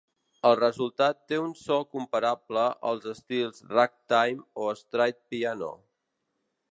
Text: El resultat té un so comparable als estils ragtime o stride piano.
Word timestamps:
El 0.51 0.53
resultat 0.59 1.17
té 1.33 1.37
un 1.41 1.51
so 1.59 1.75
comparable 1.97 2.63
als 2.91 3.05
estils 3.13 3.61
ragtime 3.75 4.45
o 4.65 4.71
stride 4.83 5.21
piano. 5.35 5.71